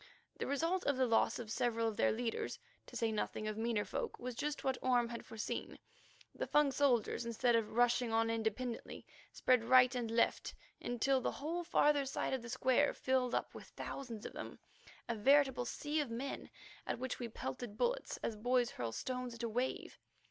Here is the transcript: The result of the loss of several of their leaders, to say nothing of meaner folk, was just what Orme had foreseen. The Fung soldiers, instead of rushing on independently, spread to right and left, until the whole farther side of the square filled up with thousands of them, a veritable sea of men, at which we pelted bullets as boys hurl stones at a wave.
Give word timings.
The 0.39 0.47
result 0.47 0.83
of 0.87 0.97
the 0.97 1.05
loss 1.05 1.37
of 1.37 1.51
several 1.51 1.87
of 1.87 1.95
their 1.95 2.11
leaders, 2.11 2.57
to 2.87 2.95
say 2.95 3.11
nothing 3.11 3.47
of 3.47 3.55
meaner 3.55 3.85
folk, 3.85 4.17
was 4.17 4.33
just 4.33 4.63
what 4.63 4.79
Orme 4.81 5.09
had 5.09 5.23
foreseen. 5.23 5.77
The 6.33 6.47
Fung 6.47 6.71
soldiers, 6.71 7.23
instead 7.23 7.55
of 7.55 7.73
rushing 7.73 8.11
on 8.11 8.31
independently, 8.31 9.05
spread 9.31 9.61
to 9.61 9.67
right 9.67 9.93
and 9.93 10.09
left, 10.09 10.55
until 10.81 11.21
the 11.21 11.33
whole 11.33 11.63
farther 11.63 12.07
side 12.07 12.33
of 12.33 12.41
the 12.41 12.49
square 12.49 12.95
filled 12.95 13.35
up 13.35 13.53
with 13.53 13.67
thousands 13.67 14.25
of 14.25 14.33
them, 14.33 14.57
a 15.07 15.13
veritable 15.13 15.65
sea 15.65 15.99
of 15.99 16.09
men, 16.09 16.49
at 16.87 16.97
which 16.97 17.19
we 17.19 17.27
pelted 17.29 17.77
bullets 17.77 18.17
as 18.23 18.35
boys 18.35 18.71
hurl 18.71 18.91
stones 18.91 19.35
at 19.35 19.43
a 19.43 19.49
wave. 19.49 19.99